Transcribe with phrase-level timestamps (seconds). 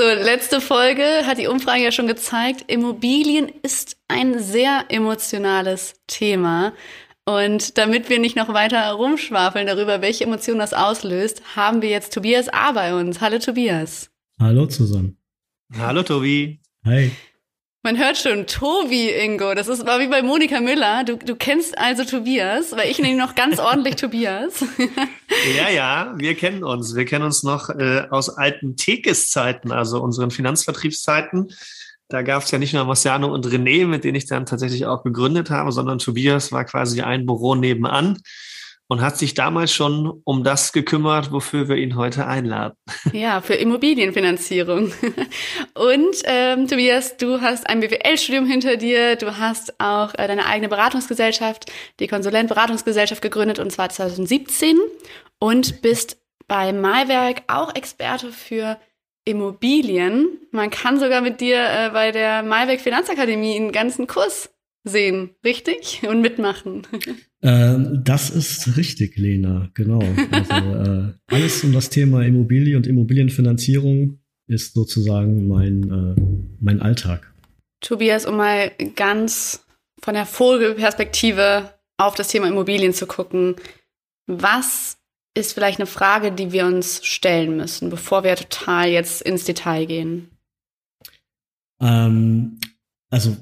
[0.00, 6.72] So, letzte Folge hat die Umfrage ja schon gezeigt, Immobilien ist ein sehr emotionales Thema.
[7.26, 12.14] Und damit wir nicht noch weiter rumschwafeln darüber, welche Emotionen das auslöst, haben wir jetzt
[12.14, 12.72] Tobias A.
[12.72, 13.20] bei uns.
[13.20, 14.10] Hallo Tobias.
[14.38, 15.18] Hallo zusammen.
[15.76, 16.60] Hallo Tobi.
[16.86, 17.10] Hi.
[17.82, 19.54] Man hört schon, Tobi, Ingo.
[19.54, 21.02] Das ist, war wie bei Monika Müller.
[21.02, 24.62] Du, du kennst also Tobias, weil ich nenne ihn noch ganz ordentlich Tobias.
[25.56, 26.94] ja, ja, wir kennen uns.
[26.94, 31.48] Wir kennen uns noch äh, aus alten Tekes-Zeiten, also unseren Finanzvertriebszeiten.
[32.08, 35.02] Da gab es ja nicht nur Marciano und René, mit denen ich dann tatsächlich auch
[35.02, 38.18] gegründet habe, sondern Tobias war quasi ein Büro nebenan
[38.90, 42.74] und hat sich damals schon um das gekümmert, wofür wir ihn heute einladen.
[43.12, 44.92] Ja, für Immobilienfinanzierung.
[45.74, 50.68] Und ähm, Tobias, du hast ein BWL-Studium hinter dir, du hast auch äh, deine eigene
[50.68, 54.78] Beratungsgesellschaft, die Konsulent Beratungsgesellschaft gegründet und zwar 2017
[55.38, 58.78] und bist bei Malwerk auch Experte für
[59.24, 60.40] Immobilien.
[60.50, 64.50] Man kann sogar mit dir äh, bei der Malwerk Finanzakademie einen ganzen Kurs
[64.84, 66.02] sehen, richtig?
[66.08, 66.86] Und mitmachen.
[67.42, 70.02] Ähm, das ist richtig, Lena, genau.
[70.30, 76.20] Also äh, alles um das Thema Immobilie und Immobilienfinanzierung ist sozusagen mein, äh,
[76.60, 77.32] mein Alltag.
[77.80, 79.64] Tobias, um mal ganz
[80.02, 83.56] von der Vogelperspektive auf das Thema Immobilien zu gucken,
[84.26, 84.98] was
[85.34, 89.86] ist vielleicht eine Frage, die wir uns stellen müssen, bevor wir total jetzt ins Detail
[89.86, 90.30] gehen?
[91.80, 92.58] Ähm,
[93.10, 93.36] also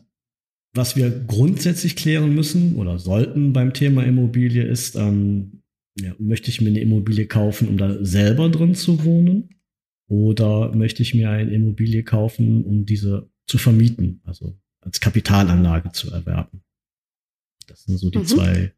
[0.74, 5.62] was wir grundsätzlich klären müssen oder sollten beim Thema Immobilie ist, ähm,
[5.98, 9.50] ja, möchte ich mir eine Immobilie kaufen, um da selber drin zu wohnen?
[10.08, 16.10] Oder möchte ich mir eine Immobilie kaufen, um diese zu vermieten, also als Kapitalanlage zu
[16.10, 16.62] erwerben?
[17.66, 18.26] Das sind so die mhm.
[18.26, 18.72] zwei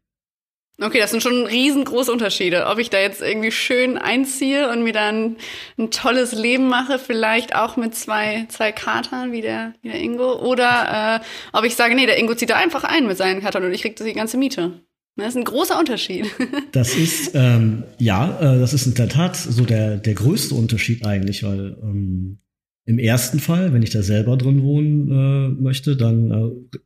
[0.81, 2.65] Okay, das sind schon riesengroße Unterschiede.
[2.65, 5.37] Ob ich da jetzt irgendwie schön einziehe und mir dann
[5.77, 10.41] ein tolles Leben mache, vielleicht auch mit zwei, zwei Katern wie der, wie der Ingo,
[10.41, 13.63] oder äh, ob ich sage, nee, der Ingo zieht da einfach ein mit seinen Katern
[13.63, 14.81] und ich krieg die ganze Miete.
[15.17, 16.25] Das ist ein großer Unterschied.
[16.71, 21.05] Das ist, ähm, ja, äh, das ist in der Tat so der, der größte Unterschied
[21.05, 22.39] eigentlich, weil ähm,
[22.85, 26.79] im ersten Fall, wenn ich da selber drin wohnen äh, möchte, dann äh,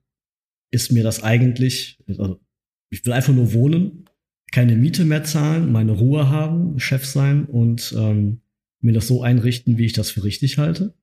[0.72, 2.40] ist mir das eigentlich, also
[2.96, 4.06] ich will einfach nur wohnen,
[4.54, 8.40] keine Miete mehr zahlen, meine Ruhe haben, Chef sein und ähm,
[8.80, 10.94] mir das so einrichten, wie ich das für richtig halte.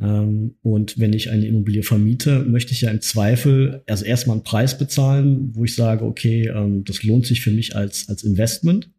[0.00, 4.44] Ähm, und wenn ich eine Immobilie vermiete, möchte ich ja im Zweifel also erstmal einen
[4.44, 8.92] Preis bezahlen, wo ich sage, okay, ähm, das lohnt sich für mich als, als Investment.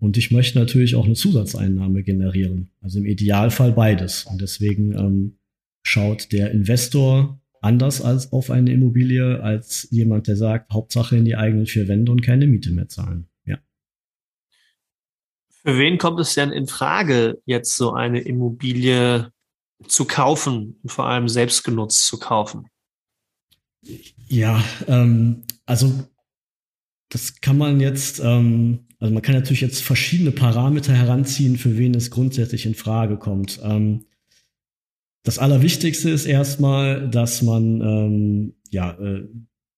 [0.00, 2.70] Und ich möchte natürlich auch eine Zusatzeinnahme generieren.
[2.80, 4.24] Also im Idealfall beides.
[4.24, 5.36] Und deswegen ähm,
[5.84, 11.36] schaut der Investor anders als auf eine Immobilie als jemand, der sagt, Hauptsache in die
[11.36, 13.28] eigenen vier Wände und keine Miete mehr zahlen.
[13.44, 13.58] Ja.
[15.62, 19.32] Für wen kommt es denn in Frage, jetzt so eine Immobilie
[19.88, 22.68] zu kaufen und vor allem selbstgenutzt zu kaufen?
[24.28, 25.92] Ja, ähm, also
[27.08, 31.94] das kann man jetzt, ähm, also man kann natürlich jetzt verschiedene Parameter heranziehen, für wen
[31.94, 33.60] es grundsätzlich in Frage kommt.
[33.62, 34.06] Ähm,
[35.24, 39.26] das Allerwichtigste ist erstmal, dass man ähm, ja äh,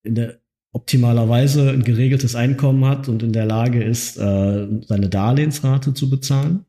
[0.02, 0.40] in der
[0.72, 6.66] optimalerweise ein geregeltes Einkommen hat und in der Lage ist, äh, seine Darlehensrate zu bezahlen.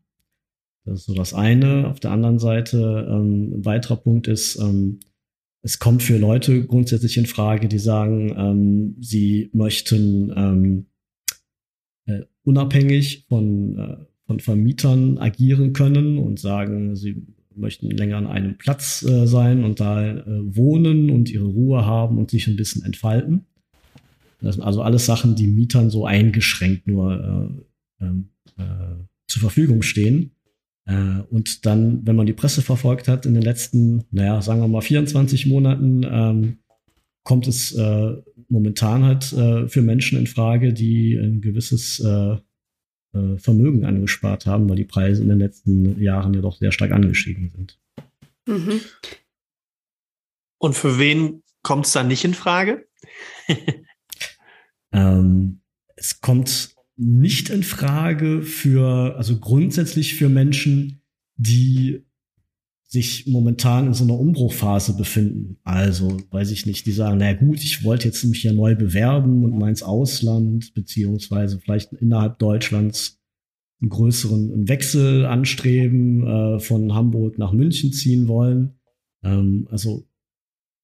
[0.86, 1.88] Das ist so das eine.
[1.90, 5.00] Auf der anderen Seite ähm, ein weiterer Punkt ist, ähm,
[5.62, 10.86] es kommt für Leute grundsätzlich in Frage, die sagen, ähm, sie möchten ähm,
[12.06, 17.26] äh, unabhängig von, äh, von Vermietern agieren können und sagen, sie
[17.58, 22.18] möchten länger an einem Platz äh, sein und da äh, wohnen und ihre Ruhe haben
[22.18, 23.46] und sich ein bisschen entfalten.
[24.42, 27.60] Das sind also alles Sachen, die Mietern so eingeschränkt nur
[28.00, 28.64] äh, ähm, äh,
[29.28, 30.32] zur Verfügung stehen.
[30.86, 34.68] Äh, und dann, wenn man die Presse verfolgt hat in den letzten, naja, sagen wir
[34.68, 36.58] mal 24 Monaten, ähm,
[37.24, 38.14] kommt es äh,
[38.48, 42.02] momentan halt für Menschen in Frage, die ein gewisses
[43.18, 46.92] äh, Vermögen angespart haben, weil die Preise in den letzten Jahren ja doch sehr stark
[46.92, 47.80] angestiegen sind.
[48.48, 48.82] Mhm.
[50.60, 52.88] Und für wen kommt es dann nicht in Frage?
[54.92, 55.62] ähm,
[55.96, 61.02] es kommt nicht in Frage für, also grundsätzlich für Menschen,
[61.36, 62.07] die
[62.90, 65.58] sich momentan in so einer Umbruchphase befinden.
[65.64, 69.44] Also, weiß ich nicht, die sagen, na gut, ich wollte jetzt mich ja neu bewerben
[69.44, 73.20] und mal ins Ausland, beziehungsweise vielleicht innerhalb Deutschlands
[73.82, 78.80] einen größeren Wechsel anstreben, äh, von Hamburg nach München ziehen wollen.
[79.22, 80.08] Ähm, also,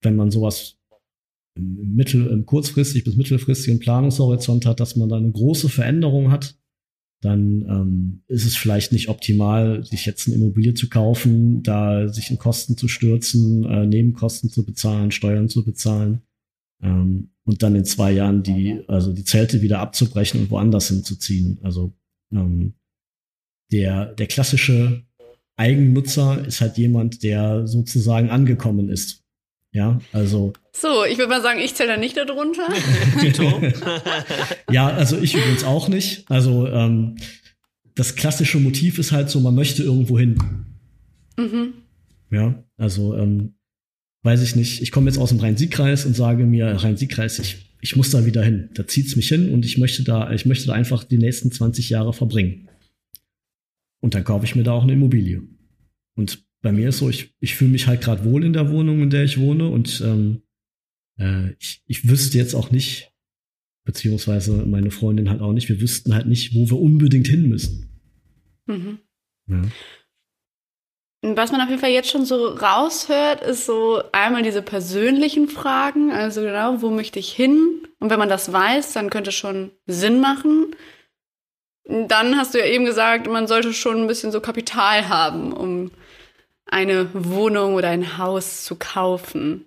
[0.01, 0.77] wenn man sowas
[1.55, 6.57] im mittel, im kurzfristig bis mittelfristigen Planungshorizont hat, dass man da eine große Veränderung hat,
[7.23, 12.29] dann ähm, ist es vielleicht nicht optimal, sich jetzt eine Immobilie zu kaufen, da sich
[12.29, 16.21] in Kosten zu stürzen, äh, Nebenkosten zu bezahlen, Steuern zu bezahlen
[16.81, 21.59] ähm, und dann in zwei Jahren die, also die Zelte wieder abzubrechen und woanders hinzuziehen.
[21.63, 21.93] Also
[22.31, 22.73] ähm,
[23.71, 25.03] der, der klassische
[25.55, 29.22] Eigennutzer ist halt jemand, der sozusagen angekommen ist
[29.73, 30.53] ja, also.
[30.71, 32.67] So, ich würde mal sagen, ich zähle da nicht darunter.
[34.71, 36.29] ja, also ich übrigens auch nicht.
[36.29, 37.17] Also ähm,
[37.95, 40.37] das klassische Motiv ist halt so, man möchte irgendwo hin.
[41.37, 41.73] Mhm.
[42.29, 43.55] Ja, also ähm,
[44.21, 44.83] weiß ich nicht.
[44.83, 48.43] Ich komme jetzt aus dem Rhein-Sieg-Kreis und sage mir, Rhein-Sieg-Kreis, ich, ich muss da wieder
[48.43, 48.69] hin.
[48.75, 51.89] Da zieht's mich hin und ich möchte da, ich möchte da einfach die nächsten 20
[51.89, 52.69] Jahre verbringen.
[54.01, 55.41] Und dann kaufe ich mir da auch eine Immobilie.
[56.15, 59.01] Und bei mir ist so, ich, ich fühle mich halt gerade wohl in der Wohnung,
[59.01, 60.41] in der ich wohne und ähm,
[61.19, 63.11] äh, ich, ich wüsste jetzt auch nicht,
[63.85, 67.89] beziehungsweise meine Freundin halt auch nicht, wir wüssten halt nicht, wo wir unbedingt hin müssen.
[68.65, 68.99] Mhm.
[69.47, 69.61] Ja.
[71.35, 76.11] Was man auf jeden Fall jetzt schon so raushört, ist so einmal diese persönlichen Fragen,
[76.11, 77.81] also genau, wo möchte ich hin?
[77.99, 80.75] Und wenn man das weiß, dann könnte es schon Sinn machen.
[81.85, 85.91] Dann hast du ja eben gesagt, man sollte schon ein bisschen so Kapital haben, um
[86.73, 89.65] eine Wohnung oder ein Haus zu kaufen.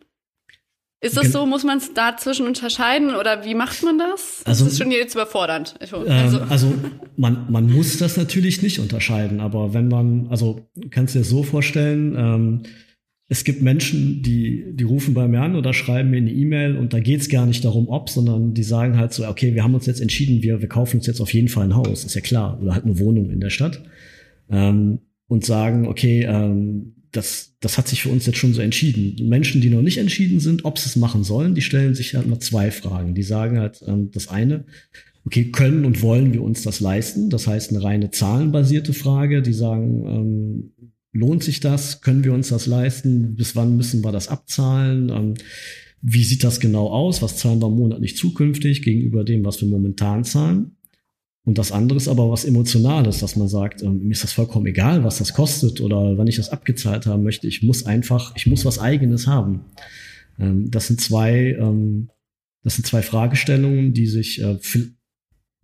[1.01, 1.47] Ist das so?
[1.47, 4.43] Muss man es dazwischen unterscheiden oder wie macht man das?
[4.45, 5.75] Also, das ist schon jetzt überfordernd.
[5.79, 6.75] Also, ähm, also
[7.17, 11.31] man, man muss das natürlich nicht unterscheiden, aber wenn man, also kannst du dir das
[11.31, 12.63] so vorstellen, ähm,
[13.29, 16.93] es gibt Menschen, die, die rufen bei mir an oder schreiben mir eine E-Mail und
[16.93, 19.75] da geht es gar nicht darum, ob, sondern die sagen halt so, okay, wir haben
[19.75, 22.21] uns jetzt entschieden, wir, wir kaufen uns jetzt auf jeden Fall ein Haus, ist ja
[22.21, 23.83] klar, oder halt eine Wohnung in der Stadt.
[24.49, 29.29] Ähm, und sagen, okay, ähm, das, das hat sich für uns jetzt schon so entschieden.
[29.29, 32.27] Menschen, die noch nicht entschieden sind, ob sie es machen sollen, die stellen sich halt
[32.27, 33.15] nur zwei Fragen.
[33.15, 34.65] Die sagen halt ähm, das eine,
[35.25, 37.31] okay, können und wollen wir uns das leisten?
[37.31, 39.43] Das heißt eine reine zahlenbasierte Frage.
[39.43, 40.73] Die sagen, ähm,
[41.13, 42.01] lohnt sich das?
[42.01, 43.35] Können wir uns das leisten?
[43.35, 45.09] Bis wann müssen wir das abzahlen?
[45.11, 45.35] Ähm,
[46.03, 47.23] wie sieht das genau aus?
[47.23, 50.77] Was zahlen wir monatlich zukünftig gegenüber dem, was wir momentan zahlen?
[51.47, 54.67] Und das andere ist aber was Emotionales, dass man sagt, ähm, mir ist das vollkommen
[54.67, 57.47] egal, was das kostet oder wann ich das abgezahlt haben möchte.
[57.47, 59.65] Ich muss einfach, ich muss was Eigenes haben.
[60.41, 62.11] Ähm, das sind zwei, ähm,
[62.65, 64.59] das sind zwei Fragestellungen, die sich äh,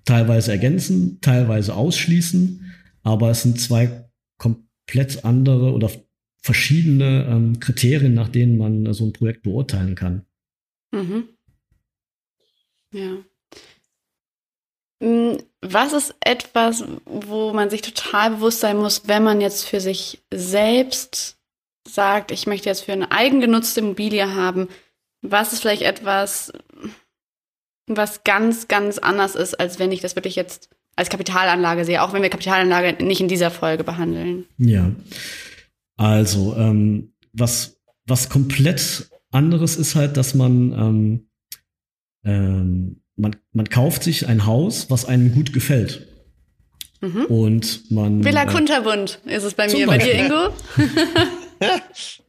[0.04, 4.08] teilweise ergänzen, teilweise ausschließen, aber es sind zwei
[4.38, 5.90] komplett andere oder
[6.42, 10.26] verschiedene ähm, Kriterien, nach denen man äh, so ein Projekt beurteilen kann.
[10.92, 11.24] Mhm.
[12.92, 13.24] Ja.
[15.02, 19.80] Hm, was ist etwas, wo man sich total bewusst sein muss, wenn man jetzt für
[19.80, 21.36] sich selbst
[21.86, 24.68] sagt, ich möchte jetzt für eine eigengenutzte Immobilie haben?
[25.20, 26.52] Was ist vielleicht etwas,
[27.88, 32.12] was ganz, ganz anders ist, als wenn ich das wirklich jetzt als Kapitalanlage sehe, auch
[32.12, 34.46] wenn wir Kapitalanlage nicht in dieser Folge behandeln?
[34.58, 34.92] Ja.
[35.96, 41.28] Also, ähm, was, was komplett anderes ist halt, dass man ähm,
[42.24, 46.06] ähm, man, man kauft sich ein Haus, was einem gut gefällt.
[47.00, 47.24] Mhm.
[47.26, 48.24] Und man.
[48.24, 49.86] Villa äh, Kunterbund ist es bei mir.
[49.86, 50.48] Bei dir, Ingo?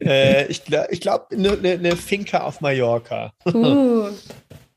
[0.00, 3.32] äh, ich ich glaube, eine ne, ne Finca auf Mallorca.
[3.46, 4.10] Uh.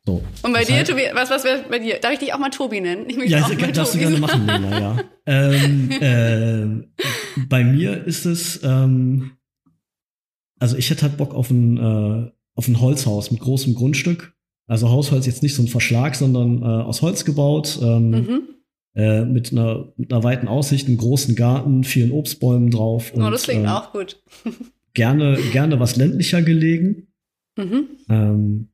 [0.06, 0.24] So.
[0.42, 2.00] Und bei das dir, Tobi, was, was wäre bei dir?
[2.00, 3.10] Darf ich dich auch mal Tobi nennen?
[3.10, 5.04] Ich ja, das darfst du gerne machen, Lena, ja.
[5.26, 9.32] ähm, äh, bei mir ist es, ähm,
[10.60, 14.37] also ich hätte halt Bock auf ein, äh, auf ein Holzhaus mit großem Grundstück
[14.68, 18.42] also Hausholz jetzt nicht so ein Verschlag, sondern äh, aus Holz gebaut, ähm, mhm.
[18.96, 23.14] äh, mit, einer, mit einer weiten Aussicht, einem großen Garten, vielen Obstbäumen drauf.
[23.14, 24.22] Und, oh, das klingt äh, auch gut.
[24.94, 27.08] gerne, gerne was ländlicher gelegen.
[27.58, 27.88] Mhm.
[28.10, 28.70] Ähm,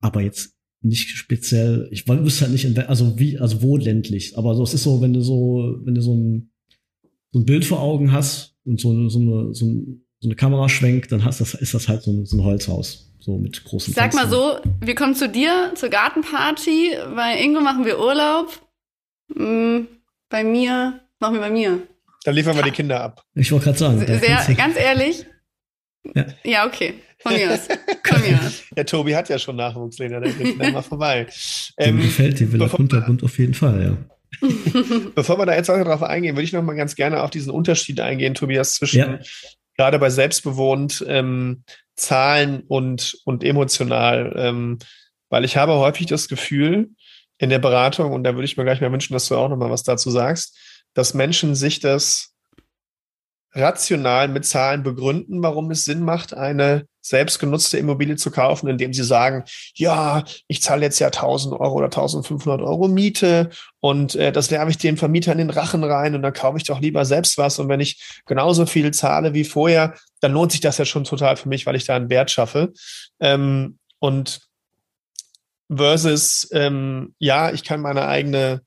[0.00, 4.36] aber jetzt nicht speziell, ich wüsste halt nicht, in, also wie, also wo ländlich.
[4.36, 6.50] Aber so, es ist so, wenn du so, wenn du so ein,
[7.30, 10.68] so ein Bild vor Augen hast und so, so, eine, so, ein, so eine Kamera
[10.68, 13.11] schwenkt, dann hast das, ist das halt so ein, so ein Holzhaus.
[13.24, 14.30] So mit großen Sag Fenstern.
[14.30, 16.96] mal so, wir kommen zu dir zur Gartenparty.
[17.14, 18.60] Bei Ingo machen wir Urlaub.
[19.32, 19.86] Hm,
[20.28, 21.86] bei mir machen wir bei mir.
[22.24, 23.22] Dann liefern wir die Kinder ab.
[23.34, 23.98] Ich wollte gerade sagen.
[24.04, 25.24] Sehr, ganz ehrlich.
[26.16, 26.26] Ja.
[26.42, 26.94] ja, okay.
[27.20, 27.68] Von mir aus.
[28.04, 28.64] Von mir aus.
[28.76, 30.18] Ja, Tobi hat ja schon Nachwuchs, Lena.
[30.18, 31.28] Der geht dann mal vorbei.
[31.76, 34.48] Ähm, Mir gefällt die Villa Untergrund auf jeden Fall, ja.
[35.14, 37.52] Bevor wir da jetzt auch darauf eingehen, würde ich noch mal ganz gerne auf diesen
[37.52, 39.18] Unterschied eingehen, Tobias, zwischen ja
[39.76, 41.64] gerade bei selbstbewohnt ähm,
[42.02, 44.78] Zahlen und, und emotional, ähm,
[45.30, 46.90] weil ich habe häufig das Gefühl
[47.38, 49.70] in der Beratung, und da würde ich mir gleich mal wünschen, dass du auch nochmal
[49.70, 50.58] was dazu sagst,
[50.94, 52.34] dass Menschen sich das
[53.52, 59.04] rational mit Zahlen begründen, warum es Sinn macht, eine selbstgenutzte Immobilie zu kaufen, indem sie
[59.04, 59.44] sagen,
[59.74, 64.70] ja, ich zahle jetzt ja 1000 Euro oder 1500 Euro Miete und äh, das werfe
[64.70, 67.58] ich den Vermieter in den Rachen rein und dann kaufe ich doch lieber selbst was
[67.58, 71.36] und wenn ich genauso viel zahle wie vorher, dann lohnt sich das ja schon total
[71.36, 72.72] für mich, weil ich da einen Wert schaffe.
[73.20, 74.40] Ähm, und
[75.76, 78.62] versus, ähm, ja, ich kann meine eigene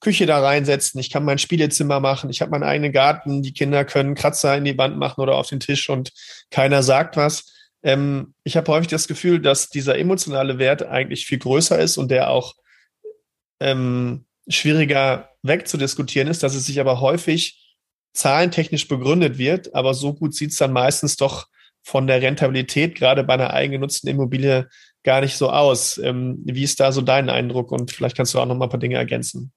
[0.00, 3.84] Küche da reinsetzen, ich kann mein Spielezimmer machen, ich habe meinen eigenen Garten, die Kinder
[3.84, 6.12] können Kratzer in die Wand machen oder auf den Tisch und
[6.50, 7.53] keiner sagt was.
[7.84, 12.10] Ähm, ich habe häufig das Gefühl, dass dieser emotionale Wert eigentlich viel größer ist und
[12.10, 12.56] der auch
[13.60, 17.76] ähm, schwieriger wegzudiskutieren ist, dass es sich aber häufig
[18.14, 21.46] zahlentechnisch begründet wird, aber so gut sieht es dann meistens doch
[21.82, 24.68] von der Rentabilität gerade bei einer eigengenutzten Immobilie
[25.02, 25.98] gar nicht so aus.
[25.98, 27.70] Ähm, wie ist da so dein Eindruck?
[27.70, 29.52] Und vielleicht kannst du auch noch mal ein paar Dinge ergänzen.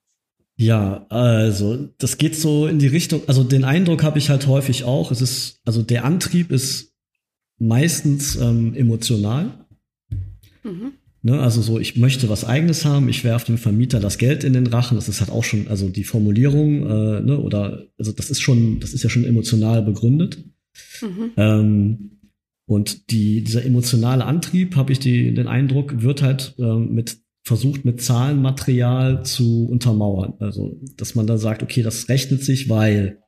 [0.56, 4.84] Ja, also das geht so in die Richtung, also den Eindruck habe ich halt häufig
[4.84, 5.10] auch.
[5.12, 6.87] Es ist, also der Antrieb ist
[7.58, 9.66] meistens ähm, emotional.
[10.62, 10.92] Mhm.
[11.20, 14.52] Ne, also so, ich möchte was eigenes haben, ich werfe dem Vermieter das Geld in
[14.52, 14.96] den Rachen.
[14.96, 18.78] Das ist halt auch schon, also die Formulierung, äh, ne, oder also das ist schon,
[18.78, 20.44] das ist ja schon emotional begründet.
[21.02, 21.32] Mhm.
[21.36, 22.10] Ähm,
[22.66, 27.84] und die, dieser emotionale Antrieb, habe ich die, den Eindruck, wird halt ähm, mit versucht
[27.86, 30.34] mit Zahlenmaterial zu untermauern.
[30.38, 33.22] Also, dass man da sagt, okay, das rechnet sich, weil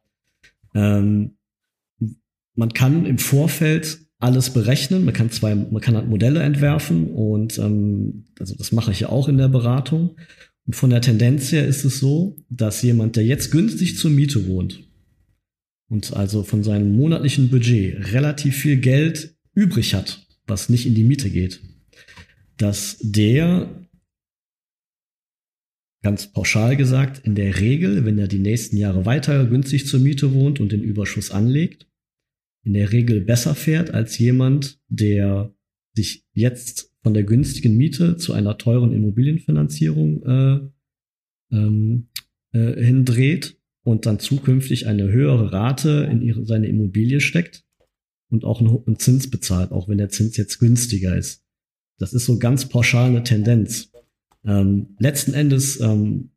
[0.75, 1.39] ähm,
[2.55, 5.05] man kann im Vorfeld alles berechnen.
[5.05, 9.09] Man kann zwei, man kann halt Modelle entwerfen und ähm, also das mache ich ja
[9.09, 10.17] auch in der Beratung.
[10.67, 14.47] Und von der Tendenz her ist es so, dass jemand, der jetzt günstig zur Miete
[14.47, 14.89] wohnt
[15.89, 21.05] und also von seinem monatlichen Budget relativ viel Geld übrig hat, was nicht in die
[21.05, 21.61] Miete geht,
[22.57, 23.69] dass der
[26.03, 30.33] Ganz pauschal gesagt, in der Regel, wenn er die nächsten Jahre weiter günstig zur Miete
[30.33, 31.87] wohnt und den Überschuss anlegt,
[32.63, 35.55] in der Regel besser fährt als jemand, der
[35.95, 40.61] sich jetzt von der günstigen Miete zu einer teuren Immobilienfinanzierung äh,
[41.57, 42.09] ähm,
[42.53, 47.65] äh, hindreht und dann zukünftig eine höhere Rate in ihre, seine Immobilie steckt
[48.29, 51.45] und auch einen, einen Zins bezahlt, auch wenn der Zins jetzt günstiger ist.
[51.99, 53.91] Das ist so ganz pauschal eine Tendenz
[54.45, 56.31] ähm, letzten Endes ähm,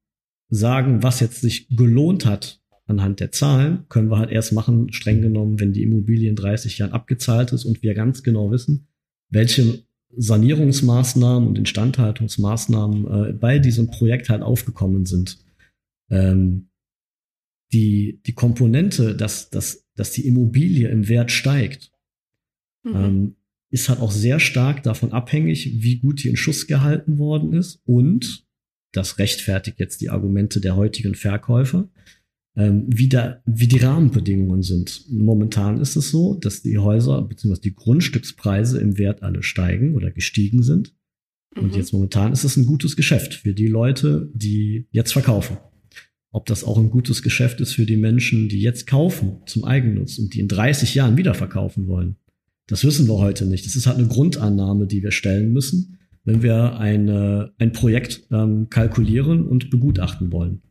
[0.50, 5.22] sagen, was jetzt sich gelohnt hat anhand der Zahlen, können wir halt erst machen, streng
[5.22, 8.88] genommen, wenn die Immobilie in 30 Jahren abgezahlt ist und wir ganz genau wissen,
[9.30, 9.84] welche
[10.16, 15.40] Sanierungsmaßnahmen und Instandhaltungsmaßnahmen äh, bei diesem Projekt halt aufgekommen sind.
[16.10, 16.70] Ähm,
[17.72, 21.92] die, die Komponente, dass, dass, dass die Immobilie im Wert steigt,
[22.84, 22.96] mhm.
[22.96, 23.36] ähm,
[23.72, 27.82] ist halt auch sehr stark davon abhängig, wie gut die in Schuss gehalten worden ist
[27.86, 28.46] und
[28.92, 31.90] das rechtfertigt jetzt die Argumente der heutigen Verkäufer,
[32.56, 35.06] wie, da, wie die Rahmenbedingungen sind.
[35.10, 37.60] Momentan ist es so, dass die Häuser bzw.
[37.60, 40.94] die Grundstückspreise im Wert alle steigen oder gestiegen sind.
[41.56, 41.78] Und mhm.
[41.78, 45.58] jetzt momentan ist es ein gutes Geschäft für die Leute, die jetzt verkaufen.
[46.32, 50.18] Ob das auch ein gutes Geschäft ist für die Menschen, die jetzt kaufen zum Eigennutz
[50.18, 52.18] und die in 30 Jahren wieder verkaufen wollen.
[52.68, 53.66] Das wissen wir heute nicht.
[53.66, 58.70] Das ist halt eine Grundannahme, die wir stellen müssen, wenn wir eine, ein Projekt ähm,
[58.70, 60.62] kalkulieren und begutachten wollen.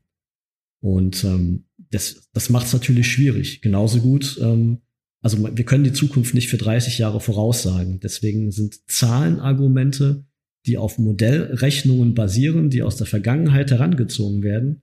[0.80, 3.60] Und ähm, das, das macht es natürlich schwierig.
[3.62, 4.78] Genauso gut, ähm,
[5.22, 8.00] also wir können die Zukunft nicht für 30 Jahre voraussagen.
[8.00, 10.24] Deswegen sind Zahlenargumente,
[10.66, 14.82] die auf Modellrechnungen basieren, die aus der Vergangenheit herangezogen werden,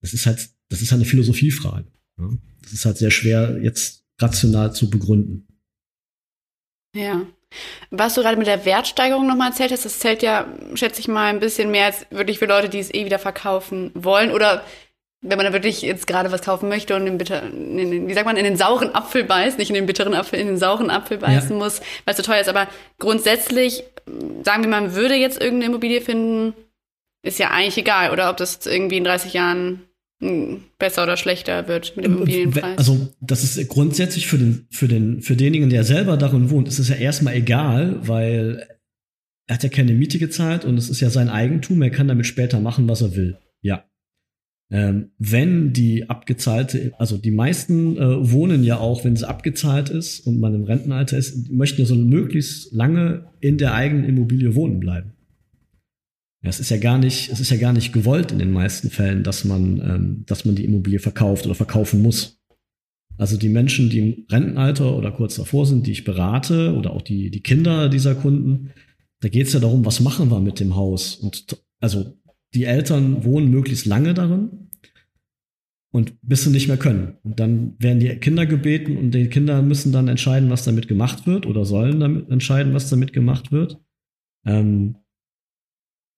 [0.00, 1.90] das ist halt, das ist halt eine Philosophiefrage.
[2.62, 5.46] Das ist halt sehr schwer jetzt rational zu begründen.
[6.94, 7.26] Ja.
[7.90, 11.26] Was du gerade mit der Wertsteigerung nochmal erzählt hast, das zählt ja, schätze ich mal,
[11.26, 14.30] ein bisschen mehr als wirklich für Leute, die es eh wieder verkaufen wollen.
[14.32, 14.64] Oder
[15.20, 17.18] wenn man da wirklich jetzt gerade was kaufen möchte und den,
[18.08, 20.58] wie sagt man, in den sauren Apfel beißt, nicht in den bitteren Apfel, in den
[20.58, 21.56] sauren Apfel beißen ja.
[21.56, 22.48] muss, weil es so teuer ist.
[22.48, 23.82] Aber grundsätzlich,
[24.44, 26.54] sagen wir mal, man würde jetzt irgendeine Immobilie finden,
[27.22, 29.82] ist ja eigentlich egal, oder ob das irgendwie in 30 Jahren
[30.20, 32.78] hm, besser oder schlechter wird mit dem Immobilienpreis.
[32.78, 36.78] Also das ist grundsätzlich für den, für den, für denjenigen, der selber darin wohnt, ist
[36.78, 38.68] es ja erstmal egal, weil
[39.48, 42.26] er hat ja keine Miete gezahlt und es ist ja sein Eigentum, er kann damit
[42.26, 43.38] später machen, was er will.
[43.62, 43.87] Ja.
[44.70, 50.26] Ähm, wenn die abgezahlte, also die meisten äh, wohnen ja auch, wenn sie abgezahlt ist
[50.26, 54.78] und man im Rentenalter ist, möchten ja so möglichst lange in der eigenen Immobilie wohnen
[54.78, 55.12] bleiben.
[56.42, 59.22] Es ist ja gar nicht, es ist ja gar nicht gewollt in den meisten Fällen,
[59.22, 62.38] dass man, ähm, dass man die Immobilie verkauft oder verkaufen muss.
[63.16, 67.02] Also die Menschen, die im Rentenalter oder kurz davor sind, die ich berate oder auch
[67.02, 68.70] die, die Kinder dieser Kunden,
[69.20, 71.16] da geht es ja darum, was machen wir mit dem Haus?
[71.16, 72.17] Und also
[72.54, 74.68] die Eltern wohnen möglichst lange darin
[75.90, 77.18] und bis sie nicht mehr können.
[77.22, 81.26] Und dann werden die Kinder gebeten und die Kinder müssen dann entscheiden, was damit gemacht
[81.26, 83.80] wird oder sollen damit entscheiden, was damit gemacht wird.
[84.46, 84.96] Ähm,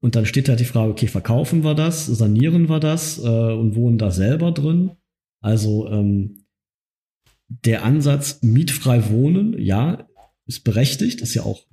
[0.02, 3.74] und dann steht halt die Frage, okay, verkaufen wir das, sanieren wir das äh, und
[3.74, 4.92] wohnen da selber drin?
[5.42, 6.44] Also ähm,
[7.48, 10.08] der Ansatz mietfrei wohnen, ja,
[10.46, 11.66] ist berechtigt, ist ja auch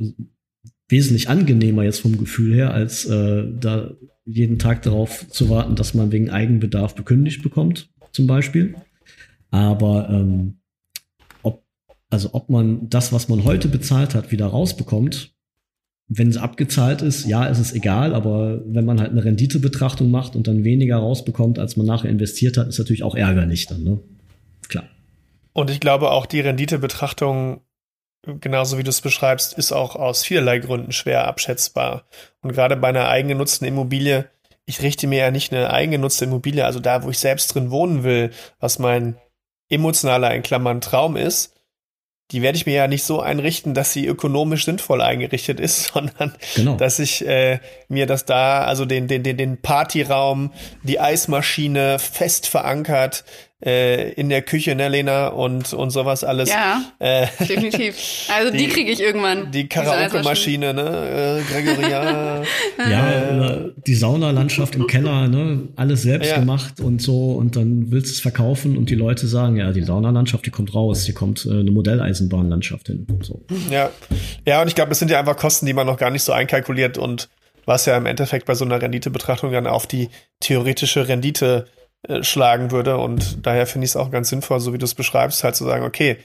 [0.90, 3.96] wesentlich angenehmer jetzt vom Gefühl her, als äh, da
[4.28, 8.76] jeden Tag darauf zu warten, dass man wegen Eigenbedarf bekündigt bekommt, zum Beispiel.
[9.52, 10.60] Aber ähm,
[11.44, 11.64] ob,
[12.10, 15.34] also ob man das, was man heute bezahlt hat, wieder rausbekommt,
[16.10, 20.36] wenn es abgezahlt ist, ja, ist es egal, aber wenn man halt eine Renditebetrachtung macht
[20.36, 24.00] und dann weniger rausbekommt, als man nachher investiert hat, ist natürlich auch ärgerlich dann, ne?
[24.68, 24.86] Klar.
[25.54, 27.62] Und ich glaube auch die Renditebetrachtung,
[28.40, 32.04] genauso wie du es beschreibst, ist auch aus vielerlei Gründen schwer abschätzbar.
[32.42, 34.30] Und gerade bei einer eigengenutzten Immobilie,
[34.66, 38.04] ich richte mir ja nicht eine eigengenutzte Immobilie, also da, wo ich selbst drin wohnen
[38.04, 39.18] will, was mein
[39.70, 41.54] emotionaler in Klammern Traum ist,
[42.32, 46.34] die werde ich mir ja nicht so einrichten, dass sie ökonomisch sinnvoll eingerichtet ist, sondern
[46.56, 46.76] genau.
[46.76, 50.52] dass ich äh, mir das da, also den, den, den, den Partyraum,
[50.84, 53.24] die Eismaschine fest verankert,
[53.66, 56.50] äh, in der Küche, ne, Lena, und, und sowas alles.
[56.50, 58.30] Ja, äh, definitiv.
[58.36, 59.52] Also die, die kriege ich irgendwann.
[59.52, 62.44] Die Karaoke-Maschine, ne, äh, Gregoria.
[62.78, 66.40] ja, äh, die Saunalandschaft im Keller, ne, alles selbst ja.
[66.40, 69.84] gemacht und so, und dann willst du es verkaufen und die Leute sagen, ja, die
[69.84, 73.08] Saunalandschaft, die kommt raus, hier kommt äh, eine Modelleisenbahnlandschaft hin.
[73.22, 73.42] So.
[73.72, 73.90] Ja,
[74.46, 76.32] ja, und ich glaube, es sind ja einfach Kosten, die man noch gar nicht so
[76.32, 77.30] einkalkuliert und
[77.66, 80.10] was ja im Endeffekt bei so einer Renditebetrachtung dann auf die
[80.40, 81.66] theoretische Rendite
[82.08, 82.98] äh, schlagen würde.
[82.98, 85.66] Und daher finde ich es auch ganz sinnvoll, so wie du es beschreibst, halt zu
[85.66, 86.18] sagen, okay,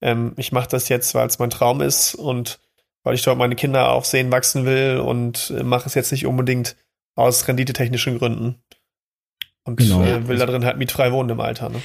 [0.00, 2.60] ähm, ich mache das jetzt, weil es mein Traum ist und
[3.02, 6.26] weil ich dort meine Kinder auch sehen, wachsen will und äh, mache es jetzt nicht
[6.26, 6.76] unbedingt
[7.14, 8.62] aus renditetechnischen Gründen.
[9.64, 10.02] Und genau.
[10.02, 11.68] äh, will da drin halt mietfrei wohnen im Alter.
[11.68, 11.82] Ne?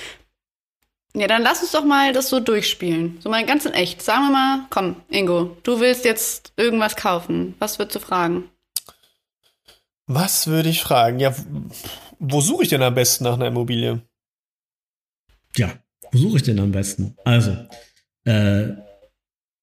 [1.15, 3.19] Ja, dann lass uns doch mal das so durchspielen.
[3.21, 4.01] So mal ganz in echt.
[4.01, 7.55] Sagen wir mal, komm, Ingo, du willst jetzt irgendwas kaufen.
[7.59, 8.49] Was würdest du fragen?
[10.07, 11.19] Was würde ich fragen?
[11.19, 11.33] Ja,
[12.23, 14.01] wo suche ich denn am besten nach einer Immobilie?
[15.57, 15.73] Ja,
[16.11, 17.15] wo suche ich denn am besten?
[17.25, 17.51] Also,
[18.25, 18.69] äh,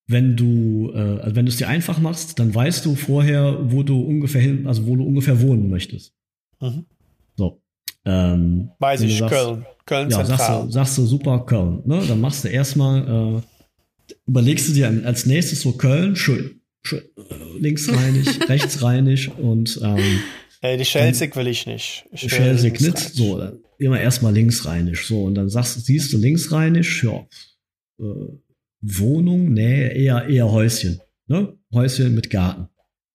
[0.06, 3.82] wenn du, äh, also wenn du es dir einfach machst, dann weißt du vorher, wo
[3.82, 6.12] du ungefähr hin, also wo du ungefähr wohnen möchtest.
[6.60, 6.86] Mhm.
[7.36, 7.62] So.
[8.04, 9.66] Ähm, Weiß ich, sagst, Köln.
[9.86, 10.38] Köln ja, zentral.
[10.38, 11.82] Sagst du, sagst du super Köln.
[11.84, 12.02] Ne?
[12.06, 17.58] Dann machst du erstmal, äh, überlegst du dir als nächstes so Köln, schön, schön äh,
[17.58, 20.20] linksrheinig, rechtsrheinig und ähm,
[20.62, 22.06] Ey, die Schelsig will ich nicht.
[22.12, 22.98] Ich Schelsig nicht.
[22.98, 23.42] So,
[23.78, 25.06] immer erstmal linksrheinisch.
[25.06, 27.26] So, und dann sagst, siehst du linksrheinisch, ja.
[27.98, 28.38] Äh,
[28.82, 31.00] Wohnung, nee, eher, eher Häuschen.
[31.26, 31.56] Ne?
[31.72, 32.68] Häuschen mit Garten.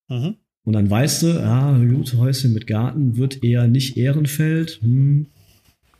[0.07, 0.37] Mhm.
[0.63, 4.79] Und dann weißt du, ja, gut, Häuschen mit Garten wird eher nicht Ehrenfeld.
[4.81, 5.27] Hm.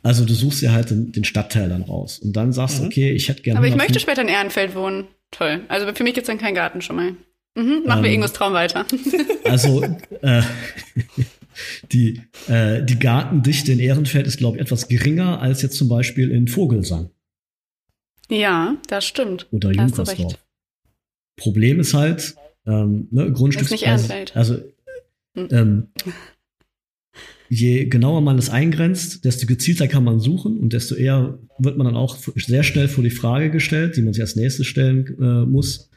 [0.02, 2.18] Also du suchst ja halt den, den Stadtteil dann raus.
[2.18, 2.88] Und dann sagst du, mhm.
[2.88, 3.58] okay, ich hätte gerne.
[3.58, 5.06] Aber ich möchte später in Ehrenfeld wohnen.
[5.30, 5.62] Toll.
[5.68, 7.16] Also für mich gibt es dann keinen Garten schon mal.
[7.56, 8.84] Mhm, machen ähm, wir Ingos Traum weiter.
[9.44, 9.84] Also
[10.22, 10.42] äh,
[11.92, 16.30] die, äh, die Gartendichte in Ehrenfeld ist, glaube ich, etwas geringer als jetzt zum Beispiel
[16.30, 17.10] in Vogelsang.
[18.28, 19.46] Ja, das stimmt.
[19.50, 20.38] Oder Junkersdorf.
[21.36, 22.34] Problem ist halt,
[22.66, 23.66] ähm, ne, Grundstücks...
[23.66, 24.36] Ist nicht Ehrenfeld.
[24.36, 24.56] Also,
[25.34, 25.48] hm.
[25.50, 25.86] ähm,
[27.48, 31.86] je genauer man es eingrenzt, desto gezielter kann man suchen und desto eher wird man
[31.86, 35.46] dann auch sehr schnell vor die Frage gestellt, die man sich als nächstes stellen äh,
[35.46, 35.90] muss.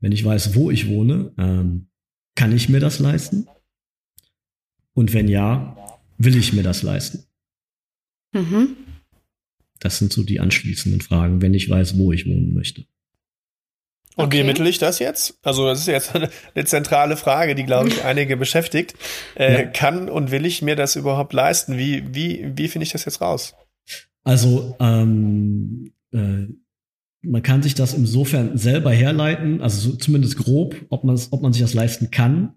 [0.00, 1.86] Wenn ich weiß, wo ich wohne, ähm,
[2.34, 3.46] kann ich mir das leisten?
[5.00, 5.78] Und wenn ja,
[6.18, 7.24] will ich mir das leisten?
[8.34, 8.76] Mhm.
[9.78, 12.84] Das sind so die anschließenden Fragen, wenn ich weiß, wo ich wohnen möchte.
[14.16, 14.36] Und okay.
[14.36, 15.38] wie ermittle ich das jetzt?
[15.42, 16.14] Also, das ist jetzt
[16.54, 18.94] eine, zentrale Frage, die, glaube ich, einige beschäftigt.
[19.36, 19.64] Äh, ja.
[19.70, 21.78] Kann und will ich mir das überhaupt leisten?
[21.78, 23.54] Wie, wie, wie finde ich das jetzt raus?
[24.22, 26.44] Also, ähm, äh,
[27.22, 31.54] man kann sich das insofern selber herleiten, also so, zumindest grob, ob man, ob man
[31.54, 32.52] sich das leisten kann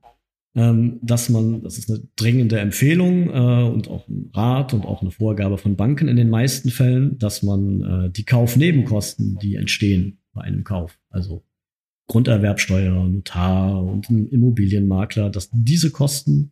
[0.55, 5.09] dass man, das ist eine dringende Empfehlung äh, und auch ein Rat und auch eine
[5.09, 10.41] Vorgabe von Banken in den meisten Fällen, dass man äh, die Kaufnebenkosten, die entstehen bei
[10.41, 11.43] einem Kauf, also
[12.07, 16.51] Grunderwerbsteuer, Notar und Immobilienmakler, dass diese Kosten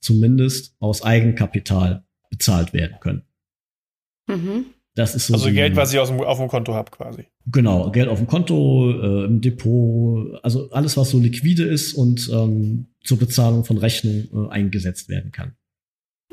[0.00, 3.22] zumindest aus Eigenkapital bezahlt werden können.
[4.28, 4.66] Mhm.
[4.96, 7.26] Das ist so also Geld, was ich aus dem, auf dem Konto habe, quasi.
[7.52, 12.28] Genau, Geld auf dem Konto, äh, im Depot, also alles, was so liquide ist und
[12.32, 15.52] ähm, zur Bezahlung von Rechnungen äh, eingesetzt werden kann.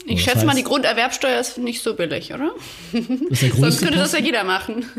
[0.05, 2.51] Ich das schätze heißt- mal, die Grunderwerbsteuer ist nicht so billig, oder?
[3.29, 4.85] Das ist der Sonst könnte das ja jeder machen.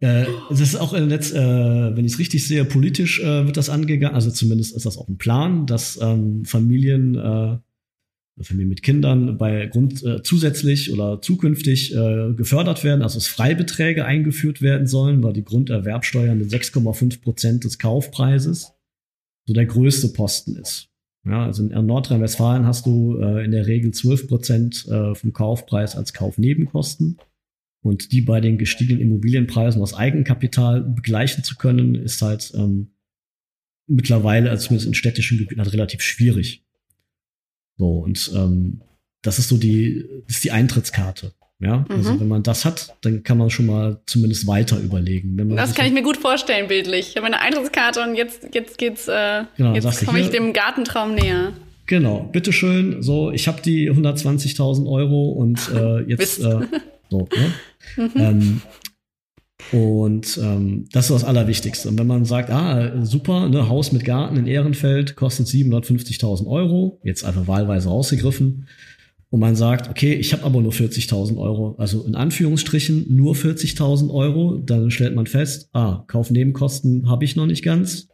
[0.00, 0.22] Ja.
[0.22, 3.58] Äh, das ist auch im Netz, äh, wenn ich es richtig sehe, politisch äh, wird
[3.58, 4.14] das angegangen.
[4.14, 7.58] Also zumindest ist das auch ein Plan, dass ähm, Familien, äh,
[8.44, 14.04] Familien mit Kindern bei Grund äh, zusätzlich oder zukünftig äh, gefördert werden, also dass Freibeträge
[14.04, 18.72] eingeführt werden sollen, weil die Grunderwerbsteuer mit 6,5 Prozent des Kaufpreises
[19.46, 20.88] so der größte Posten ist.
[21.26, 25.96] Ja, also in Nordrhein-Westfalen hast du äh, in der Regel 12 Prozent äh, vom Kaufpreis
[25.96, 27.18] als Kaufnebenkosten.
[27.80, 32.88] Und die bei den gestiegenen Immobilienpreisen aus Eigenkapital begleichen zu können, ist halt ähm,
[33.86, 36.64] mittlerweile, also zumindest in städtischen Gebieten, halt relativ schwierig.
[37.78, 38.80] So, und ähm,
[39.22, 41.32] das ist so die, das ist die Eintrittskarte.
[41.60, 42.20] Ja, also Mhm.
[42.20, 45.36] wenn man das hat, dann kann man schon mal zumindest weiter überlegen.
[45.36, 47.08] Wenn man Das kann ich mir gut vorstellen, bildlich.
[47.10, 51.16] Ich habe eine Eintrittskarte und jetzt, jetzt geht's, äh, Genau, jetzt komme ich dem Gartentraum
[51.16, 51.52] näher.
[51.86, 53.02] Genau, bitteschön.
[53.02, 56.60] So, ich habe die 120.000 Euro und äh, jetzt äh,
[57.10, 57.28] so.
[57.96, 58.10] Ne?
[58.14, 58.62] ähm,
[59.72, 61.88] und ähm, das ist das Allerwichtigste.
[61.88, 67.00] Und wenn man sagt, ah, super, ne, Haus mit Garten in Ehrenfeld kostet 750.000 Euro,
[67.02, 68.66] jetzt einfach wahlweise rausgegriffen,
[69.30, 74.10] und man sagt, okay, ich habe aber nur 40.000 Euro, also in Anführungsstrichen nur 40.000
[74.10, 78.08] Euro, dann stellt man fest, ah, Kaufnebenkosten habe ich noch nicht ganz.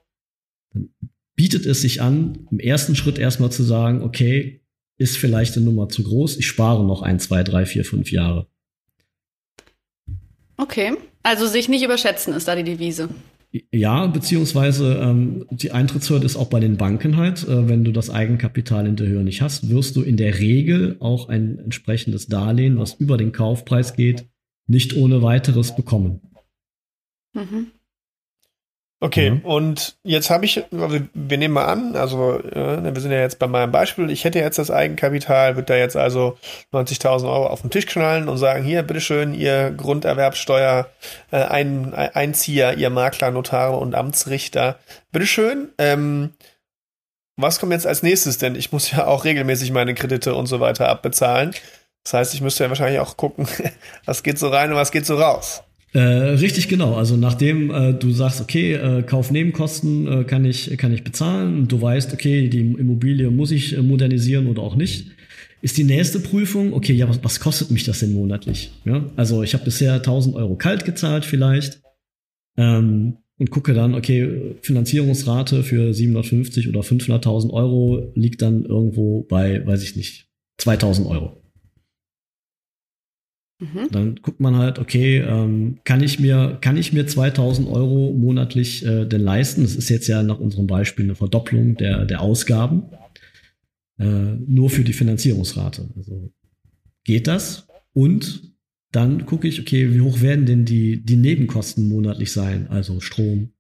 [0.73, 0.89] Dann
[1.37, 4.63] bietet es sich an, im ersten Schritt erstmal zu sagen, okay,
[4.97, 8.49] ist vielleicht eine Nummer zu groß, ich spare noch ein, zwei, drei, vier, fünf Jahre.
[10.57, 10.95] Okay.
[11.25, 13.09] Also sich nicht überschätzen ist da die Devise.
[13.73, 18.11] Ja, beziehungsweise ähm, die Eintrittshürde ist auch bei den Banken halt, äh, wenn du das
[18.11, 22.79] Eigenkapital in der Höhe nicht hast, wirst du in der Regel auch ein entsprechendes Darlehen,
[22.79, 24.27] was über den Kaufpreis geht,
[24.67, 26.21] nicht ohne weiteres bekommen.
[27.33, 27.69] Mhm.
[29.01, 29.49] Okay, Ja.
[29.51, 33.39] und jetzt habe ich, also wir nehmen mal an, also äh, wir sind ja jetzt
[33.39, 36.39] bei meinem Beispiel, ich hätte jetzt das Eigenkapital, würde da jetzt also
[36.73, 40.89] 90.000 Euro auf den Tisch knallen und sagen, hier, bitteschön, ihr Grunderwerbsteuer
[41.33, 44.79] äh, ein, Einzieher, ihr Makler, Notare und Amtsrichter,
[45.13, 46.33] bitteschön, ähm,
[47.37, 48.39] was kommt jetzt als nächstes?
[48.39, 51.53] Denn ich muss ja auch regelmäßig meine Kredite und so weiter abbezahlen.
[52.05, 53.49] Das heißt, ich müsste ja wahrscheinlich auch gucken,
[54.05, 55.63] was geht so rein und was geht so raus.
[55.95, 56.95] Äh, richtig genau.
[56.97, 61.81] Also nachdem äh, du sagst, okay, äh, Kaufnebenkosten äh, kann ich kann ich bezahlen du
[61.81, 65.13] weißt, okay, die Immobilie muss ich äh, modernisieren oder auch nicht,
[65.63, 68.73] ist die nächste Prüfung, okay, ja, was, was kostet mich das denn monatlich?
[68.85, 69.09] Ja?
[69.15, 71.81] Also ich habe bisher 1000 Euro kalt gezahlt vielleicht
[72.57, 79.65] ähm, und gucke dann, okay, Finanzierungsrate für 750 oder 500.000 Euro liegt dann irgendwo bei,
[79.65, 80.27] weiß ich nicht,
[80.59, 81.44] 2000 Euro.
[83.61, 83.89] Mhm.
[83.91, 88.85] Dann guckt man halt, okay, ähm, kann ich mir, kann ich mir 2000 Euro monatlich
[88.85, 89.63] äh, denn leisten?
[89.63, 92.85] Das ist jetzt ja nach unserem Beispiel eine Verdopplung der, der Ausgaben.
[93.99, 95.89] Äh, nur für die Finanzierungsrate.
[95.97, 96.33] Also
[97.05, 97.69] geht das?
[97.93, 98.55] Und
[98.91, 102.69] dann gucke ich, okay, wie hoch werden denn die, die Nebenkosten monatlich sein?
[102.69, 103.51] Also Strom,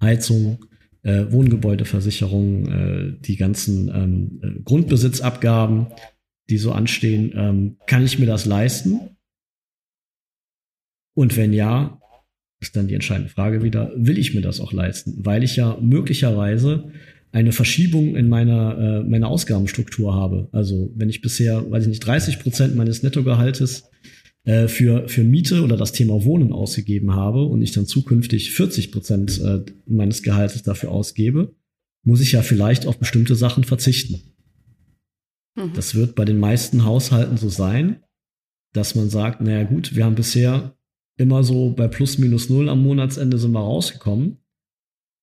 [0.00, 0.64] Heizung,
[1.02, 5.88] äh, Wohngebäudeversicherung, äh, die ganzen ähm, äh, Grundbesitzabgaben,
[6.50, 7.32] die so anstehen.
[7.34, 9.00] Ähm, kann ich mir das leisten?
[11.20, 12.00] Und wenn ja,
[12.62, 15.18] ist dann die entscheidende Frage wieder, will ich mir das auch leisten?
[15.18, 16.92] Weil ich ja möglicherweise
[17.30, 20.48] eine Verschiebung in meiner, äh, meiner Ausgabenstruktur habe.
[20.52, 23.90] Also wenn ich bisher, weiß ich nicht, 30 Prozent meines Nettogehaltes
[24.44, 28.90] äh, für, für Miete oder das Thema Wohnen ausgegeben habe und ich dann zukünftig 40
[28.90, 31.54] Prozent äh, meines Gehaltes dafür ausgebe,
[32.02, 34.22] muss ich ja vielleicht auf bestimmte Sachen verzichten.
[35.54, 35.72] Mhm.
[35.74, 38.02] Das wird bei den meisten Haushalten so sein,
[38.72, 40.74] dass man sagt, naja gut, wir haben bisher
[41.20, 44.38] immer so bei plus minus null am Monatsende sind wir rausgekommen.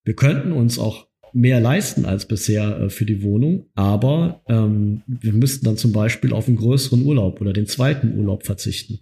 [0.04, 5.34] Wir könnten uns auch mehr leisten als bisher äh, für die Wohnung, aber ähm, wir
[5.34, 9.00] müssten dann zum Beispiel auf einen größeren Urlaub oder den zweiten Urlaub verzichten.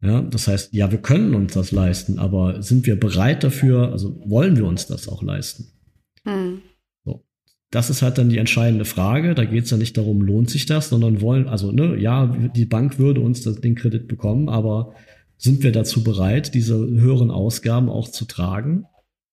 [0.00, 4.20] Ja, das heißt, ja, wir können uns das leisten, aber sind wir bereit dafür, also
[4.24, 5.72] wollen wir uns das auch leisten?
[6.24, 6.62] Mhm.
[7.70, 9.34] das ist halt dann die entscheidende Frage.
[9.34, 12.64] Da geht es ja nicht darum, lohnt sich das, sondern wollen, also ne, ja, die
[12.64, 14.94] Bank würde uns das, den Kredit bekommen, aber
[15.38, 18.84] sind wir dazu bereit, diese höheren Ausgaben auch zu tragen?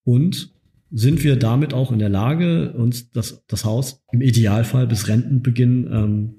[0.03, 0.53] Und
[0.91, 5.89] sind wir damit auch in der Lage, uns das, das Haus im Idealfall bis Rentenbeginn
[5.91, 6.35] ähm,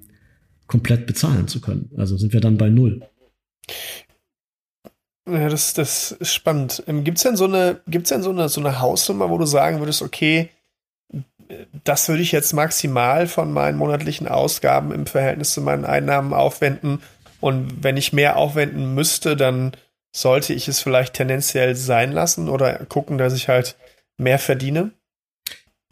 [0.66, 1.90] komplett bezahlen zu können?
[1.96, 3.02] Also sind wir dann bei Null?
[5.28, 6.84] Ja, das, das ist spannend.
[6.86, 9.80] Ähm, Gibt's denn so eine, gibt's denn so eine, so eine Hausnummer, wo du sagen
[9.80, 10.50] würdest, okay,
[11.84, 17.00] das würde ich jetzt maximal von meinen monatlichen Ausgaben im Verhältnis zu meinen Einnahmen aufwenden.
[17.40, 19.72] Und wenn ich mehr aufwenden müsste, dann
[20.14, 23.76] sollte ich es vielleicht tendenziell sein lassen oder gucken, dass ich halt
[24.16, 24.92] mehr verdiene.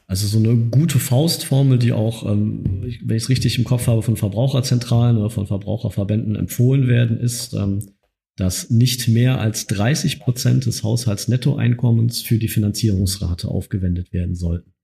[0.06, 4.02] Also so eine gute Faustformel, die auch, ähm, wenn ich es richtig im Kopf habe,
[4.02, 7.94] von Verbraucherzentralen oder von Verbraucherverbänden empfohlen werden, ist, ähm,
[8.36, 14.74] dass nicht mehr als 30 Prozent des Haushaltsnettoeinkommens für die Finanzierungsrate aufgewendet werden sollten.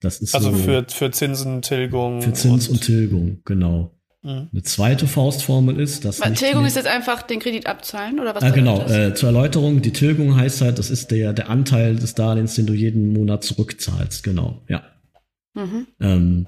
[0.00, 2.22] Das ist also so für, für Zinsentilgung.
[2.22, 3.94] Für Zins und, und Tilgung, genau.
[4.22, 4.48] Mhm.
[4.52, 6.20] Eine zweite Faustformel ist, dass.
[6.20, 8.42] Weil Tilgung ist jetzt einfach den Kredit abzahlen oder was?
[8.42, 8.86] Ah, genau.
[8.86, 12.66] Äh, zur Erläuterung, die Tilgung heißt halt, das ist der, der Anteil des Darlehens, den
[12.66, 14.82] du jeden Monat zurückzahlst, genau, ja.
[15.54, 15.86] Mhm.
[16.00, 16.46] Ähm,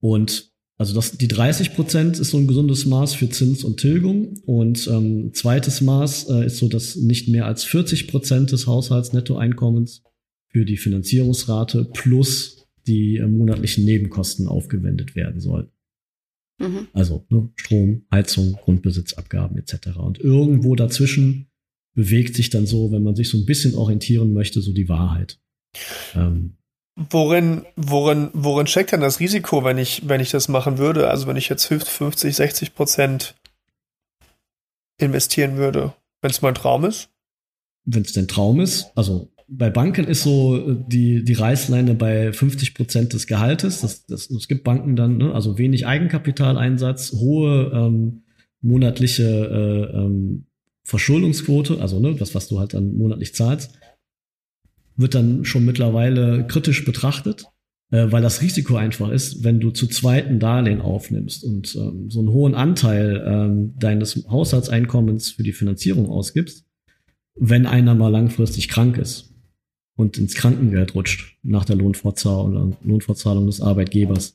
[0.00, 4.40] und also das, die 30 Prozent ist so ein gesundes Maß für Zins und Tilgung.
[4.46, 10.02] Und ähm, zweites Maß äh, ist so, dass nicht mehr als 40 Prozent des Haushaltsnettoeinkommens
[10.48, 15.68] für die Finanzierungsrate plus die äh, monatlichen Nebenkosten aufgewendet werden sollen.
[16.62, 16.88] Mhm.
[16.92, 19.98] Also ne, Strom, Heizung, Grundbesitzabgaben etc.
[19.98, 21.48] Und irgendwo dazwischen
[21.94, 25.38] bewegt sich dann so, wenn man sich so ein bisschen orientieren möchte, so die Wahrheit.
[26.14, 26.56] Ähm,
[26.94, 31.08] Worin, worin, worin steckt denn das Risiko, wenn ich, wenn ich das machen würde?
[31.08, 33.34] Also wenn ich jetzt 50, 60 Prozent
[34.98, 37.08] investieren würde, wenn es mein Traum ist?
[37.84, 42.74] Wenn es dein Traum ist, also bei Banken ist so die, die Reißleine bei 50
[42.74, 43.82] Prozent des Gehaltes.
[43.82, 48.22] Das, das, es gibt Banken dann, ne, also wenig Eigenkapitaleinsatz, hohe ähm,
[48.60, 49.22] monatliche
[49.92, 50.46] äh, ähm,
[50.84, 53.78] Verschuldungsquote, also ne, das, was du halt dann monatlich zahlst
[54.96, 57.46] wird dann schon mittlerweile kritisch betrachtet,
[57.90, 62.20] äh, weil das Risiko einfach ist, wenn du zu zweiten Darlehen aufnimmst und ähm, so
[62.20, 66.64] einen hohen Anteil ähm, deines Haushaltseinkommens für die Finanzierung ausgibst,
[67.34, 69.31] wenn einer mal langfristig krank ist
[69.96, 74.34] und ins Krankengeld rutscht nach der Lohnfortzahlung, Lohnfortzahlung des Arbeitgebers,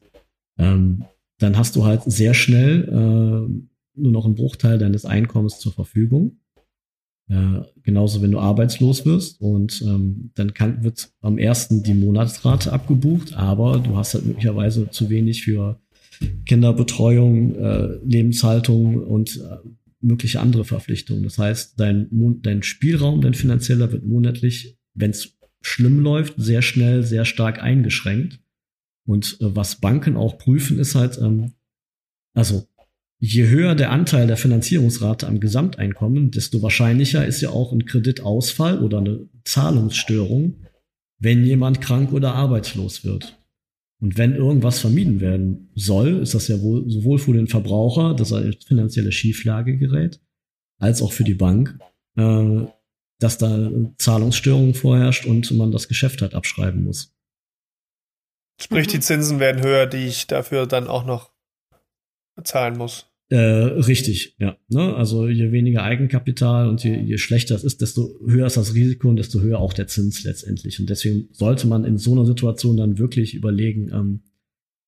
[0.57, 1.03] ähm,
[1.39, 6.39] dann hast du halt sehr schnell äh, nur noch einen Bruchteil deines Einkommens zur Verfügung.
[7.29, 12.71] Äh, genauso, wenn du arbeitslos wirst und ähm, dann kann, wird am ersten die Monatsrate
[12.71, 15.79] abgebucht, aber du hast halt möglicherweise zu wenig für
[16.45, 19.57] Kinderbetreuung, äh, Lebenshaltung und äh,
[19.99, 21.23] mögliche andere Verpflichtungen.
[21.23, 22.07] Das heißt, dein,
[22.41, 25.36] dein Spielraum, dein finanzieller wird monatlich, wenn es
[25.67, 28.39] schlimm läuft, sehr schnell, sehr stark eingeschränkt.
[29.05, 31.53] Und äh, was Banken auch prüfen, ist halt, ähm,
[32.33, 32.67] also
[33.19, 38.79] je höher der Anteil der Finanzierungsrate am Gesamteinkommen, desto wahrscheinlicher ist ja auch ein Kreditausfall
[38.79, 40.55] oder eine Zahlungsstörung,
[41.19, 43.37] wenn jemand krank oder arbeitslos wird.
[43.99, 48.31] Und wenn irgendwas vermieden werden soll, ist das ja wohl sowohl für den Verbraucher, dass
[48.31, 50.21] er in finanzielle Schieflage gerät,
[50.77, 51.79] als auch für die Bank,
[52.15, 52.67] äh,
[53.19, 57.13] dass da Zahlungsstörungen vorherrscht und man das Geschäft halt abschreiben muss.
[58.59, 61.31] Sprich, die Zinsen werden höher, die ich dafür dann auch noch
[62.35, 63.07] bezahlen muss.
[63.29, 64.57] Äh, richtig, ja.
[64.69, 64.95] Ne?
[64.95, 69.09] Also je weniger Eigenkapital und je, je schlechter es ist, desto höher ist das Risiko
[69.09, 70.79] und desto höher auch der Zins letztendlich.
[70.79, 74.21] Und deswegen sollte man in so einer Situation dann wirklich überlegen, ähm,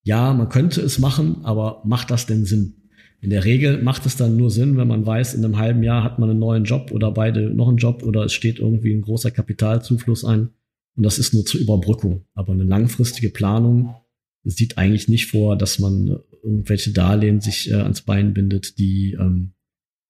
[0.04, 2.79] ja, man könnte es machen, aber macht das denn Sinn?
[3.21, 6.03] In der Regel macht es dann nur Sinn, wenn man weiß, in einem halben Jahr
[6.03, 9.01] hat man einen neuen Job oder beide noch einen Job oder es steht irgendwie ein
[9.01, 10.49] großer Kapitalzufluss ein.
[10.95, 12.25] Und das ist nur zur Überbrückung.
[12.34, 13.95] Aber eine langfristige Planung
[14.43, 19.51] sieht eigentlich nicht vor, dass man irgendwelche Darlehen sich äh, ans Bein bindet, die, ähm,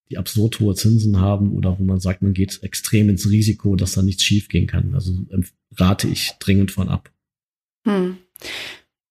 [0.10, 3.94] die absurd hohe Zinsen haben oder wo man sagt, man geht extrem ins Risiko, dass
[3.94, 4.94] da nichts schiefgehen kann.
[4.94, 5.46] Also ähm,
[5.76, 7.12] rate ich dringend von ab.
[7.86, 8.18] Hm.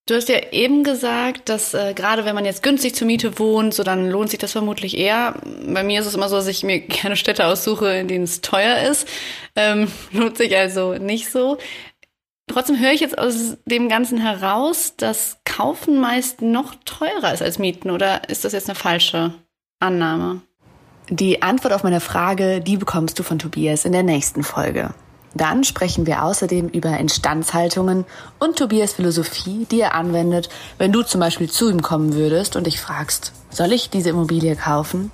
[0.08, 3.74] Du hast ja eben gesagt, dass äh, gerade wenn man jetzt günstig zur Miete wohnt,
[3.74, 5.34] so dann lohnt sich das vermutlich eher.
[5.66, 8.40] Bei mir ist es immer so, dass ich mir gerne Städte aussuche, in denen es
[8.40, 9.06] teuer ist.
[9.54, 11.58] Ähm, lohnt sich also nicht so.
[12.46, 17.58] Trotzdem höre ich jetzt aus dem Ganzen heraus, dass Kaufen meist noch teurer ist als
[17.58, 17.90] Mieten.
[17.90, 19.34] Oder ist das jetzt eine falsche
[19.78, 20.40] Annahme?
[21.10, 24.94] Die Antwort auf meine Frage, die bekommst du von Tobias in der nächsten Folge.
[25.34, 28.04] Dann sprechen wir außerdem über Instandhaltungen
[28.38, 32.66] und Tobias Philosophie, die er anwendet, wenn du zum Beispiel zu ihm kommen würdest und
[32.66, 35.10] dich fragst, soll ich diese Immobilie kaufen?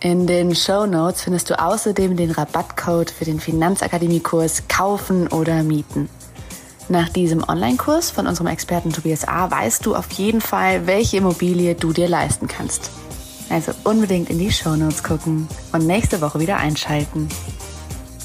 [0.00, 6.10] In den Show Notes findest du außerdem den Rabattcode für den Finanzakademie-Kurs Kaufen oder Mieten.
[6.90, 9.50] Nach diesem Online-Kurs von unserem Experten Tobias A.
[9.50, 12.90] weißt du auf jeden Fall, welche Immobilie du dir leisten kannst.
[13.48, 17.28] Also unbedingt in die Show Notes gucken und nächste Woche wieder einschalten.